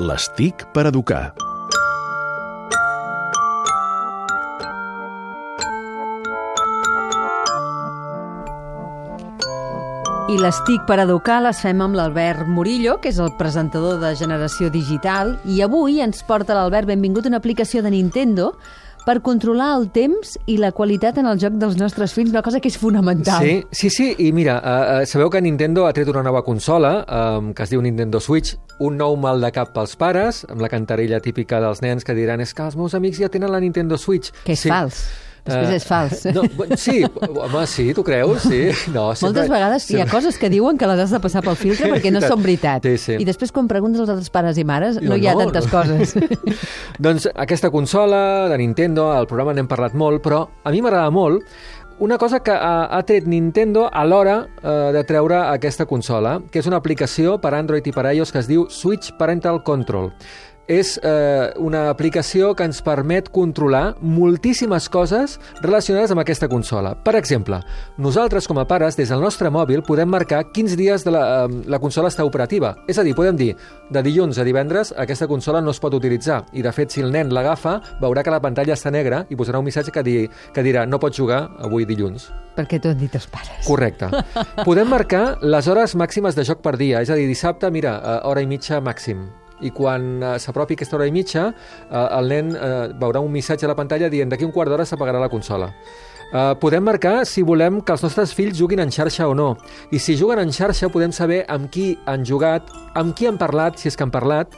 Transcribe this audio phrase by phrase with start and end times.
[0.00, 1.34] Les TIC per educar.
[10.30, 14.14] I les TIC per educar les fem amb l'Albert Murillo, que és el presentador de
[14.16, 18.54] Generació Digital, i avui ens porta l'Albert benvingut una aplicació de Nintendo
[19.06, 22.60] per controlar el temps i la qualitat en el joc dels nostres fills, una cosa
[22.60, 23.44] que és fonamental.
[23.44, 27.54] Sí, sí, sí, i mira, uh, sabeu que Nintendo ha tret una nova consola um,
[27.54, 31.20] que es diu Nintendo Switch, un nou mal de cap pels pares, amb la cantarella
[31.24, 34.32] típica dels nens que diran és que els meus amics ja tenen la Nintendo Switch.
[34.44, 34.72] Que és sí.
[34.72, 35.04] fals.
[35.46, 36.24] Després uh, és fals.
[36.36, 36.44] No,
[36.76, 38.44] sí, home, sí, tu creus?
[38.44, 38.62] Sí.
[38.92, 39.98] No, sempre, Moltes vegades sempre...
[39.98, 42.44] hi ha coses que diuen que les has de passar pel filtre perquè no són
[42.44, 42.86] veritat.
[42.86, 43.18] Sí, sí.
[43.20, 45.68] I després quan preguntes als altres pares i mares no, no hi ha no, tantes
[45.68, 45.74] no.
[45.74, 46.14] coses.
[47.08, 48.22] doncs aquesta consola
[48.52, 51.46] de Nintendo, al programa n'hem parlat molt, però a mi m'agrada molt
[52.00, 56.62] una cosa que ha, ha tret Nintendo a l'hora eh, de treure aquesta consola, que
[56.62, 60.08] és una aplicació per Android i per iOS que es diu Switch Parental Control
[60.70, 66.94] és eh, una aplicació que ens permet controlar moltíssimes coses relacionades amb aquesta consola.
[66.94, 67.60] Per exemple,
[67.98, 71.60] nosaltres com a pares, des del nostre mòbil, podem marcar quins dies de la, eh,
[71.70, 72.76] la consola està operativa.
[72.88, 73.54] És a dir, podem dir,
[73.90, 76.44] de dilluns a divendres aquesta consola no es pot utilitzar.
[76.52, 79.58] I, de fet, si el nen l'agafa, veurà que la pantalla està negra i posarà
[79.58, 80.16] un missatge que, di,
[80.54, 82.30] que dirà no pots jugar avui dilluns.
[82.54, 83.64] Perquè t'ho han dit els pares.
[83.66, 84.10] Correcte.
[84.68, 87.02] Podem marcar les hores màximes de joc per dia.
[87.02, 89.28] És a dir, dissabte, mira, eh, hora i mitja màxim
[89.62, 93.66] i quan uh, s'apropi aquesta hora i mitja, uh, el nen uh, veurà un missatge
[93.66, 95.70] a la pantalla dient d'aquí un quart d'hora s'apagarà la consola.
[96.30, 99.56] Uh, podem marcar si volem que els nostres fills juguin en xarxa o no.
[99.90, 103.80] I si juguen en xarxa podem saber amb qui han jugat, amb qui han parlat,
[103.80, 104.54] si és que han parlat,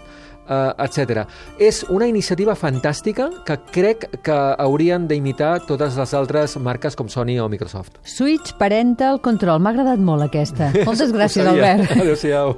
[0.53, 1.25] uh, etc.
[1.57, 7.39] És una iniciativa fantàstica que crec que haurien d'imitar totes les altres marques com Sony
[7.41, 8.03] o Microsoft.
[8.05, 9.63] Switch Parental Control.
[9.63, 10.73] M'ha agradat molt aquesta.
[10.89, 11.97] Moltes gràcies, Albert.
[11.97, 12.57] Adéu-siau.